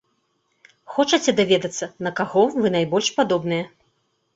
[0.93, 3.75] Хочаце даведацца, на каго вы найбольш падобныя?